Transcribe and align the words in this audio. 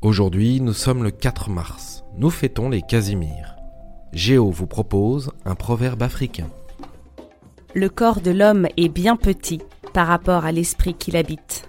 Aujourd'hui, 0.00 0.60
nous 0.60 0.74
sommes 0.74 1.02
le 1.02 1.10
4 1.10 1.50
mars. 1.50 2.04
Nous 2.16 2.30
fêtons 2.30 2.70
les 2.70 2.82
Casimirs. 2.82 3.56
Géo 4.12 4.48
vous 4.48 4.68
propose 4.68 5.32
un 5.44 5.56
proverbe 5.56 6.04
africain. 6.04 6.46
Le 7.74 7.88
corps 7.88 8.20
de 8.20 8.30
l'homme 8.30 8.68
est 8.76 8.88
bien 8.88 9.16
petit 9.16 9.60
par 9.92 10.06
rapport 10.06 10.44
à 10.44 10.52
l'esprit 10.52 10.94
qui 10.94 11.10
l'habite. 11.10 11.68